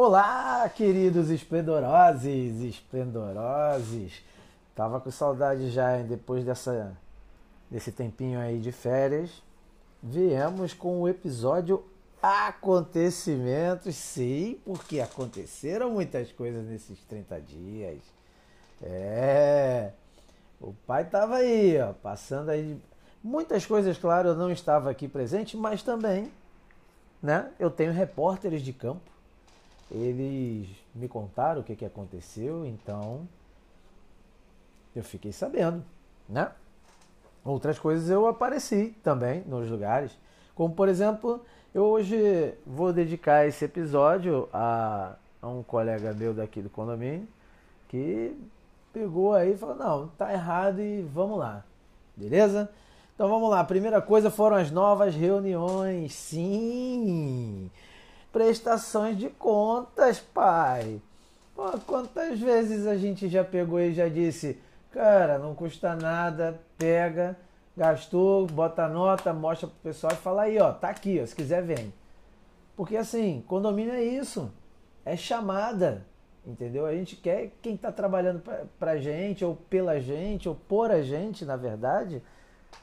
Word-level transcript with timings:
Olá, 0.00 0.68
queridos 0.68 1.28
esplendorosos, 1.28 2.22
esplendorosos. 2.24 4.22
Tava 4.72 5.00
com 5.00 5.10
saudade 5.10 5.72
já, 5.72 5.98
hein? 5.98 6.06
depois 6.06 6.44
dessa, 6.44 6.96
desse 7.68 7.90
tempinho 7.90 8.38
aí 8.38 8.60
de 8.60 8.70
férias. 8.70 9.42
Viemos 10.00 10.72
com 10.72 11.00
o 11.00 11.08
episódio 11.08 11.84
Acontecimentos, 12.22 13.96
sim, 13.96 14.60
porque 14.64 15.00
aconteceram 15.00 15.90
muitas 15.90 16.30
coisas 16.30 16.64
nesses 16.64 17.00
30 17.00 17.40
dias. 17.40 17.98
É, 18.80 19.90
o 20.60 20.72
pai 20.86 21.06
tava 21.06 21.38
aí, 21.38 21.76
ó, 21.80 21.92
passando 21.92 22.50
aí. 22.50 22.80
Muitas 23.20 23.66
coisas, 23.66 23.98
claro, 23.98 24.28
eu 24.28 24.36
não 24.36 24.52
estava 24.52 24.92
aqui 24.92 25.08
presente, 25.08 25.56
mas 25.56 25.82
também, 25.82 26.30
né? 27.20 27.50
Eu 27.58 27.68
tenho 27.68 27.92
repórteres 27.92 28.62
de 28.62 28.72
campo 28.72 29.17
eles 29.90 30.68
me 30.94 31.08
contaram 31.08 31.60
o 31.60 31.64
que, 31.64 31.74
que 31.74 31.84
aconteceu, 31.84 32.66
então 32.66 33.26
eu 34.94 35.02
fiquei 35.02 35.32
sabendo, 35.32 35.84
né? 36.28 36.50
Outras 37.44 37.78
coisas 37.78 38.10
eu 38.10 38.26
apareci 38.26 38.94
também 39.02 39.42
nos 39.46 39.70
lugares, 39.70 40.12
como 40.54 40.74
por 40.74 40.88
exemplo, 40.88 41.40
eu 41.74 41.84
hoje 41.84 42.54
vou 42.66 42.92
dedicar 42.92 43.46
esse 43.46 43.64
episódio 43.64 44.48
a, 44.52 45.14
a 45.40 45.48
um 45.48 45.62
colega 45.62 46.12
meu 46.12 46.34
daqui 46.34 46.60
do 46.60 46.68
condomínio 46.68 47.26
que 47.88 48.36
pegou 48.92 49.34
aí 49.34 49.52
e 49.52 49.56
falou: 49.56 49.76
não, 49.76 50.08
tá 50.08 50.32
errado 50.32 50.80
e 50.80 51.02
vamos 51.02 51.38
lá, 51.38 51.64
beleza? 52.16 52.70
Então 53.14 53.28
vamos 53.28 53.50
lá. 53.50 53.64
Primeira 53.64 54.00
coisa 54.00 54.30
foram 54.30 54.56
as 54.56 54.70
novas 54.70 55.14
reuniões. 55.14 56.12
Sim! 56.14 57.70
Prestações 58.38 59.18
de 59.18 59.28
contas, 59.30 60.20
pai. 60.20 61.02
Pô, 61.56 61.72
quantas 61.84 62.38
vezes 62.38 62.86
a 62.86 62.96
gente 62.96 63.28
já 63.28 63.42
pegou 63.42 63.80
e 63.80 63.92
já 63.92 64.08
disse, 64.08 64.62
cara, 64.92 65.40
não 65.40 65.56
custa 65.56 65.96
nada, 65.96 66.60
pega, 66.78 67.36
gastou, 67.76 68.46
bota 68.46 68.84
a 68.84 68.88
nota, 68.88 69.32
mostra 69.32 69.66
pro 69.66 69.76
pessoal 69.82 70.12
e 70.12 70.16
fala 70.16 70.42
aí, 70.42 70.56
ó, 70.56 70.70
tá 70.72 70.88
aqui, 70.88 71.18
ó, 71.20 71.26
se 71.26 71.34
quiser 71.34 71.64
vem. 71.64 71.92
Porque 72.76 72.96
assim, 72.96 73.42
condomínio 73.48 73.92
é 73.92 74.04
isso, 74.04 74.52
é 75.04 75.16
chamada, 75.16 76.06
entendeu? 76.46 76.86
A 76.86 76.92
gente 76.92 77.16
quer 77.16 77.50
quem 77.60 77.74
está 77.74 77.90
trabalhando 77.90 78.38
pra, 78.38 78.66
pra 78.78 78.98
gente, 78.98 79.44
ou 79.44 79.56
pela 79.68 79.98
gente, 79.98 80.48
ou 80.48 80.54
por 80.54 80.92
a 80.92 81.02
gente, 81.02 81.44
na 81.44 81.56
verdade, 81.56 82.22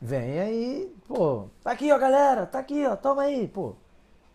vem 0.00 0.38
aí, 0.38 0.94
pô, 1.08 1.46
tá 1.60 1.72
aqui, 1.72 1.90
ó, 1.90 1.98
galera, 1.98 2.46
tá 2.46 2.60
aqui, 2.60 2.86
ó, 2.86 2.94
toma 2.94 3.22
aí, 3.22 3.48
pô, 3.48 3.74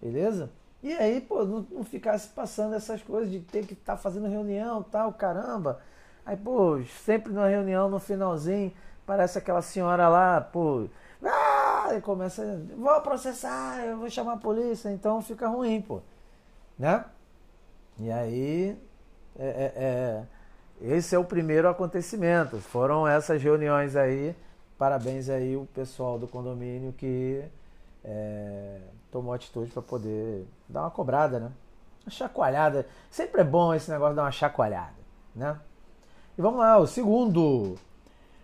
beleza? 0.00 0.50
E 0.82 0.92
aí, 0.94 1.20
pô, 1.20 1.44
não, 1.44 1.66
não 1.70 1.84
ficasse 1.84 2.28
passando 2.28 2.74
essas 2.74 3.02
coisas 3.02 3.30
de 3.30 3.40
ter 3.40 3.66
que 3.66 3.74
estar 3.74 3.96
tá 3.96 3.98
fazendo 3.98 4.28
reunião 4.28 4.82
tal, 4.82 5.12
caramba. 5.12 5.80
Aí, 6.24 6.36
pô, 6.36 6.80
sempre 7.04 7.32
na 7.32 7.46
reunião, 7.48 7.88
no 7.88 7.98
finalzinho, 7.98 8.72
parece 9.06 9.38
aquela 9.38 9.62
senhora 9.62 10.08
lá, 10.08 10.40
pô, 10.40 10.88
ah, 11.22 11.94
e 11.94 12.00
começa, 12.00 12.62
vou 12.76 13.00
processar, 13.02 13.84
eu 13.84 13.98
vou 13.98 14.08
chamar 14.08 14.34
a 14.34 14.36
polícia, 14.38 14.90
então 14.90 15.20
fica 15.20 15.48
ruim, 15.48 15.82
pô. 15.82 16.00
Né? 16.78 17.04
E 17.98 18.10
aí, 18.10 18.78
é, 19.38 19.46
é, 19.46 19.72
é, 19.76 20.96
esse 20.96 21.14
é 21.14 21.18
o 21.18 21.24
primeiro 21.24 21.68
acontecimento. 21.68 22.58
Foram 22.58 23.06
essas 23.06 23.42
reuniões 23.42 23.96
aí. 23.96 24.34
Parabéns 24.78 25.28
aí 25.28 25.56
o 25.56 25.66
pessoal 25.74 26.18
do 26.18 26.26
condomínio 26.26 26.92
que 26.94 27.44
é, 28.04 28.80
tomou 29.10 29.32
atitude 29.32 29.70
para 29.70 29.82
poder 29.82 30.46
dar 30.68 30.82
uma 30.82 30.90
cobrada, 30.90 31.38
né? 31.38 31.52
Uma 32.04 32.10
chacoalhada. 32.10 32.86
Sempre 33.10 33.42
é 33.42 33.44
bom 33.44 33.74
esse 33.74 33.90
negócio 33.90 34.12
de 34.12 34.16
dar 34.16 34.24
uma 34.24 34.32
chacoalhada, 34.32 34.96
né? 35.34 35.58
E 36.36 36.42
vamos 36.42 36.60
lá, 36.60 36.78
o 36.78 36.86
segundo. 36.86 37.76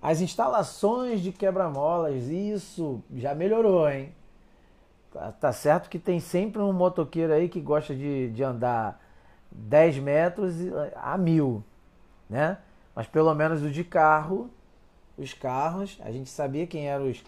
As 0.00 0.20
instalações 0.20 1.20
de 1.20 1.30
quebra-molas, 1.30 2.24
isso 2.28 3.02
já 3.14 3.34
melhorou, 3.34 3.88
hein? 3.88 4.14
Tá, 5.12 5.30
tá, 5.30 5.52
certo 5.52 5.90
que 5.90 5.98
tem 5.98 6.18
sempre 6.18 6.60
um 6.62 6.72
motoqueiro 6.72 7.32
aí 7.32 7.48
que 7.48 7.60
gosta 7.60 7.94
de, 7.94 8.30
de 8.30 8.42
andar 8.42 9.00
10 9.50 9.98
metros 9.98 10.54
a 10.96 11.18
mil, 11.18 11.62
né? 12.28 12.58
Mas 12.94 13.06
pelo 13.06 13.32
menos 13.34 13.62
o 13.62 13.70
de 13.70 13.84
carro, 13.84 14.50
os 15.16 15.34
carros, 15.34 15.98
a 16.02 16.10
gente 16.10 16.30
sabia 16.30 16.66
quem 16.66 16.88
eram 16.88 17.10
os 17.10 17.22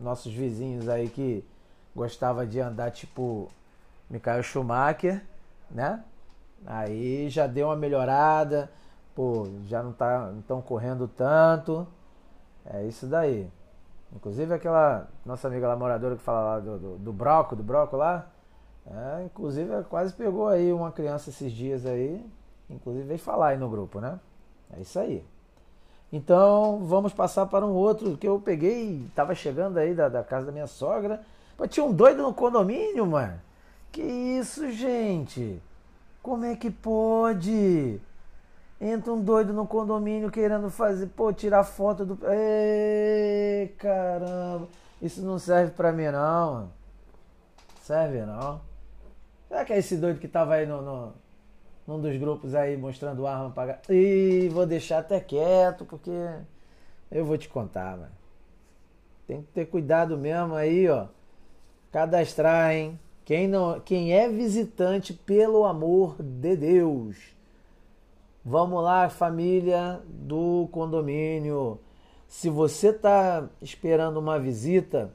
nossos 0.00 0.32
vizinhos 0.32 0.88
aí 0.88 1.08
que 1.08 1.44
gostava 1.94 2.46
de 2.46 2.60
andar 2.60 2.90
tipo 2.90 3.48
Michael 4.10 4.42
Schumacher, 4.42 5.22
né? 5.70 6.02
Aí 6.66 7.28
já 7.28 7.46
deu 7.46 7.68
uma 7.68 7.76
melhorada, 7.76 8.70
pô, 9.14 9.48
já 9.66 9.82
não 9.82 9.92
tá, 9.92 10.32
estão 10.38 10.60
correndo 10.60 11.08
tanto. 11.08 11.86
É 12.64 12.84
isso 12.84 13.06
daí. 13.06 13.50
Inclusive 14.14 14.54
aquela 14.54 15.08
nossa 15.24 15.48
amiga 15.48 15.66
lá 15.66 15.76
moradora 15.76 16.16
que 16.16 16.22
fala 16.22 16.40
lá 16.42 16.60
do, 16.60 16.78
do, 16.78 16.98
do 16.98 17.12
broco, 17.12 17.56
do 17.56 17.62
broco 17.62 17.96
lá, 17.96 18.26
é, 18.86 19.24
inclusive 19.24 19.82
quase 19.84 20.12
pegou 20.12 20.48
aí 20.48 20.72
uma 20.72 20.92
criança 20.92 21.30
esses 21.30 21.50
dias 21.50 21.86
aí, 21.86 22.24
inclusive 22.68 23.06
veio 23.06 23.18
falar 23.18 23.48
aí 23.48 23.58
no 23.58 23.70
grupo, 23.70 24.00
né? 24.00 24.20
É 24.76 24.80
isso 24.80 24.98
aí. 24.98 25.24
Então 26.12 26.80
vamos 26.84 27.14
passar 27.14 27.46
para 27.46 27.64
um 27.64 27.72
outro 27.72 28.16
que 28.18 28.28
eu 28.28 28.38
peguei, 28.38 29.06
estava 29.06 29.34
chegando 29.34 29.78
aí 29.78 29.94
da, 29.94 30.10
da 30.10 30.22
casa 30.22 30.46
da 30.46 30.52
minha 30.52 30.66
sogra 30.66 31.22
Pô, 31.56 31.66
tinha 31.66 31.84
um 31.84 31.92
doido 31.92 32.22
no 32.22 32.34
condomínio, 32.34 33.06
mano. 33.06 33.40
Que 33.90 34.02
isso, 34.02 34.70
gente? 34.72 35.62
Como 36.22 36.44
é 36.44 36.56
que 36.56 36.70
pode? 36.70 38.00
Entra 38.80 39.12
um 39.12 39.20
doido 39.20 39.52
no 39.52 39.66
condomínio 39.66 40.30
querendo 40.30 40.70
fazer, 40.70 41.06
pô, 41.08 41.32
tirar 41.32 41.64
foto 41.64 42.04
do. 42.04 42.18
Ei, 42.26 43.68
caramba. 43.78 44.66
Isso 45.00 45.22
não 45.22 45.38
serve 45.38 45.72
pra 45.72 45.92
mim, 45.92 46.06
não, 46.06 46.54
mano. 46.54 46.72
Serve, 47.82 48.22
não. 48.22 48.60
Será 49.48 49.64
que 49.64 49.72
é 49.72 49.78
esse 49.78 49.96
doido 49.96 50.20
que 50.20 50.28
tava 50.28 50.54
aí 50.54 50.66
no, 50.66 50.80
no, 50.80 51.12
num 51.86 52.00
dos 52.00 52.16
grupos 52.16 52.54
aí 52.54 52.76
mostrando 52.76 53.26
arma 53.26 53.50
pra. 53.50 53.78
Ih, 53.90 54.48
vou 54.48 54.64
deixar 54.64 54.98
até 54.98 55.20
quieto, 55.20 55.84
porque 55.84 56.10
eu 57.10 57.24
vou 57.24 57.36
te 57.36 57.48
contar, 57.48 57.96
mano. 57.96 58.12
Tem 59.26 59.42
que 59.42 59.52
ter 59.52 59.66
cuidado 59.66 60.16
mesmo 60.16 60.54
aí, 60.54 60.88
ó 60.88 61.06
cadastrar, 61.92 62.72
hein? 62.72 62.98
Quem, 63.24 63.46
não, 63.46 63.78
quem 63.78 64.12
é 64.12 64.28
visitante, 64.28 65.12
pelo 65.12 65.64
amor 65.64 66.16
de 66.20 66.56
Deus. 66.56 67.16
Vamos 68.44 68.82
lá, 68.82 69.08
família 69.08 70.00
do 70.08 70.68
condomínio. 70.72 71.78
Se 72.26 72.50
você 72.50 72.88
está 72.88 73.48
esperando 73.60 74.16
uma 74.16 74.40
visita, 74.40 75.14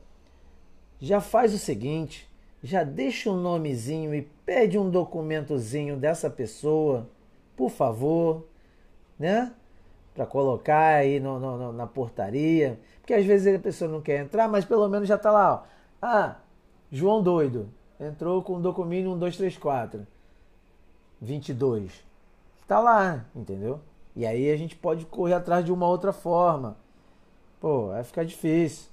já 1.02 1.20
faz 1.20 1.54
o 1.54 1.58
seguinte: 1.58 2.30
já 2.64 2.84
deixa 2.84 3.30
um 3.30 3.36
nomezinho 3.36 4.16
e 4.16 4.22
pede 4.46 4.80
um 4.80 4.90
documentozinho 4.90 5.98
dessa 5.98 6.30
pessoa, 6.30 7.10
por 7.56 7.70
favor, 7.70 8.48
né? 9.20 9.52
Para 10.16 10.26
colocar 10.26 10.96
aí 10.96 11.20
no, 11.20 11.40
no, 11.40 11.74
na 11.74 11.86
portaria. 11.86 12.80
Porque 13.02 13.14
às 13.14 13.26
vezes 13.26 13.54
a 13.54 13.60
pessoa 13.60 13.92
não 13.92 14.02
quer 14.02 14.22
entrar, 14.22 14.48
mas 14.48 14.64
pelo 14.64 14.88
menos 14.88 15.08
já 15.08 15.16
está 15.16 15.32
lá. 15.32 15.64
Ó. 15.64 15.78
Ah, 16.02 16.38
João 16.92 17.22
Doido 17.22 17.70
entrou 18.00 18.42
com 18.42 18.56
o 18.56 18.62
documento 18.62 19.10
1234 19.10 20.06
22. 21.22 21.92
Tá 22.68 22.80
lá, 22.80 23.26
entendeu? 23.36 23.80
E 24.16 24.26
aí 24.26 24.52
a 24.52 24.58
gente 24.58 24.76
pode 24.76 25.06
correr 25.06 25.34
atrás 25.34 25.64
de 25.66 25.72
uma 25.72 25.88
outra 25.88 26.12
forma. 26.12 26.76
Pô, 27.60 27.88
vai 27.88 28.04
ficar 28.04 28.24
difícil. 28.24 28.88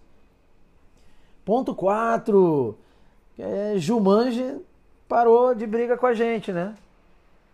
Ponto 1.44 1.74
4. 1.74 2.76
É, 3.38 3.74
Jumanji 3.76 4.60
parou 5.08 5.54
de 5.54 5.66
briga 5.66 5.96
com 5.96 6.06
a 6.06 6.14
gente, 6.14 6.52
né? 6.52 6.74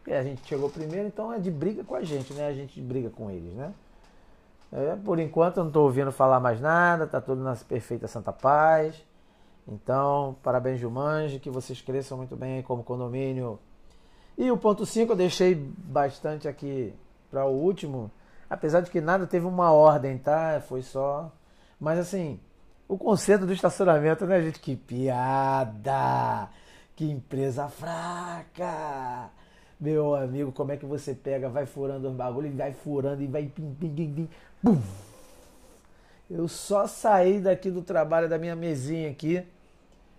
É, 0.06 0.18
a 0.18 0.22
gente 0.22 0.46
chegou 0.46 0.68
primeiro, 0.68 1.06
então 1.06 1.32
é 1.32 1.38
de 1.38 1.50
briga 1.50 1.84
com 1.84 1.94
a 1.94 2.02
gente, 2.02 2.32
né? 2.32 2.46
A 2.46 2.52
gente 2.52 2.80
briga 2.80 3.10
com 3.10 3.30
eles, 3.30 3.52
né? 3.54 3.72
É, 4.72 4.96
por 5.04 5.18
enquanto 5.18 5.56
eu 5.56 5.64
não 5.64 5.70
estou 5.70 5.84
ouvindo 5.84 6.12
falar 6.12 6.38
mais 6.38 6.60
nada, 6.60 7.06
tá 7.06 7.20
tudo 7.20 7.42
na 7.42 7.56
perfeita 7.56 8.06
santa 8.06 8.32
paz. 8.32 8.94
Então, 9.66 10.36
parabéns 10.42 10.80
Jumanji, 10.80 11.38
que 11.38 11.50
vocês 11.50 11.80
cresçam 11.80 12.18
muito 12.18 12.36
bem 12.36 12.62
como 12.62 12.82
condomínio. 12.82 13.58
E 14.36 14.50
o 14.50 14.56
ponto 14.56 14.86
5 14.86 15.12
eu 15.12 15.16
deixei 15.16 15.54
bastante 15.54 16.48
aqui 16.48 16.94
para 17.30 17.46
o 17.46 17.52
último, 17.52 18.10
apesar 18.48 18.80
de 18.80 18.90
que 18.90 19.00
nada 19.00 19.26
teve 19.26 19.46
uma 19.46 19.70
ordem, 19.72 20.18
tá? 20.18 20.60
Foi 20.66 20.82
só. 20.82 21.30
Mas 21.78 21.98
assim, 21.98 22.40
o 22.88 22.98
conceito 22.98 23.46
do 23.46 23.52
estacionamento, 23.52 24.26
né, 24.26 24.42
gente? 24.42 24.58
Que 24.58 24.74
piada! 24.76 26.48
Que 26.96 27.10
empresa 27.10 27.68
fraca! 27.68 29.30
Meu 29.80 30.14
amigo, 30.14 30.52
como 30.52 30.72
é 30.72 30.76
que 30.76 30.84
você 30.84 31.14
pega, 31.14 31.48
vai 31.48 31.64
furando 31.64 32.08
os 32.08 32.14
bagulhos, 32.14 32.54
vai 32.54 32.72
furando 32.72 33.22
e 33.22 33.26
vai 33.26 33.44
pim, 33.44 33.74
pim, 33.78 33.94
pim, 33.94 34.12
pim, 34.12 34.28
pum. 34.62 34.82
Eu 36.30 36.46
só 36.46 36.86
saí 36.86 37.40
daqui 37.40 37.70
do 37.70 37.82
trabalho 37.82 38.28
da 38.28 38.38
minha 38.38 38.54
mesinha 38.54 39.10
aqui 39.10 39.44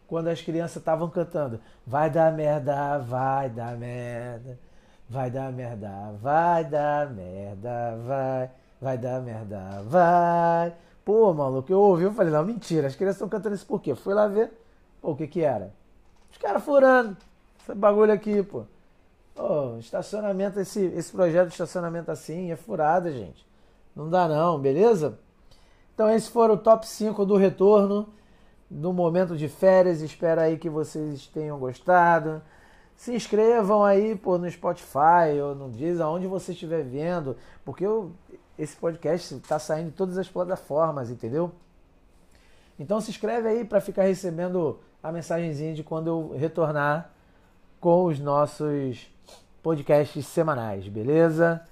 quando 0.08 0.28
as 0.28 0.42
crianças 0.42 0.76
estavam 0.76 1.10
cantando: 1.10 1.62
Vai 1.88 2.10
dar 2.10 2.34
merda, 2.34 3.00
vai 3.00 3.50
dar 3.50 3.78
merda, 3.78 4.60
vai 5.10 5.32
dar 5.32 5.54
merda, 5.54 6.14
vai 6.22 6.66
dar 6.66 7.10
merda, 7.10 7.98
vai, 8.06 8.50
vai 8.82 8.98
dar 8.98 9.22
merda, 9.22 9.82
vai. 9.84 10.74
Pô, 11.06 11.34
maluco, 11.34 11.72
eu 11.72 11.80
ouvi, 11.80 12.04
eu 12.04 12.14
falei: 12.14 12.34
Não, 12.34 12.44
mentira, 12.44 12.88
as 12.88 12.96
crianças 12.96 13.16
estão 13.16 13.30
cantando 13.30 13.56
isso 13.56 13.66
por 13.66 13.82
quê? 13.82 13.96
Fui 13.96 14.14
lá 14.14 14.28
ver, 14.28 14.52
pô, 15.02 15.12
o 15.12 15.16
que 15.16 15.28
que 15.28 15.42
era? 15.42 15.74
Os 16.30 16.38
caras 16.38 16.62
furando, 16.62 17.16
esse 17.62 17.74
bagulho 17.74 18.12
aqui, 18.12 18.44
pô. 18.44 18.66
Oh, 19.34 19.78
estacionamento, 19.80 20.60
esse, 20.60 20.84
esse 20.88 21.10
projeto 21.10 21.48
de 21.48 21.54
estacionamento 21.54 22.12
assim 22.12 22.52
é 22.52 22.58
furada, 22.58 23.10
gente. 23.12 23.48
Não 23.96 24.10
dá 24.10 24.28
não, 24.28 24.60
beleza? 24.60 25.18
Então 26.02 26.10
esses 26.10 26.30
foram 26.30 26.56
o 26.56 26.58
top 26.58 26.88
5 26.88 27.24
do 27.28 27.36
retorno 27.36 28.10
no 28.72 28.92
momento 28.92 29.38
de 29.38 29.48
férias. 29.48 30.02
Espero 30.02 30.42
aí 30.42 30.58
que 30.58 30.68
vocês 30.68 31.28
tenham 31.28 31.60
gostado. 31.60 32.42
Se 32.96 33.14
inscrevam 33.14 33.84
aí 33.84 34.16
pô, 34.16 34.36
no 34.40 34.50
Spotify 34.50 35.40
ou 35.40 35.54
no 35.54 35.70
Deezer, 35.70 36.04
aonde 36.04 36.26
você 36.26 36.54
estiver 36.54 36.84
vendo, 36.84 37.38
porque 37.64 37.86
eu, 37.86 38.14
esse 38.58 38.76
podcast 38.76 39.36
está 39.36 39.60
saindo 39.60 39.90
em 39.90 39.92
todas 39.92 40.18
as 40.18 40.28
plataformas, 40.28 41.12
entendeu? 41.12 41.52
Então 42.80 43.00
se 43.00 43.12
inscreve 43.12 43.48
aí 43.48 43.64
para 43.64 43.80
ficar 43.80 44.02
recebendo 44.02 44.80
a 45.04 45.12
mensagenzinha 45.12 45.76
de 45.76 45.84
quando 45.84 46.08
eu 46.08 46.36
retornar 46.36 47.12
com 47.80 48.06
os 48.06 48.20
nossos 48.20 49.08
podcasts 49.62 50.26
semanais, 50.26 50.88
beleza? 50.88 51.64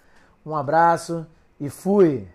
Um 0.45 0.55
abraço 0.55 1.25
e 1.59 1.67
fui! 1.67 2.27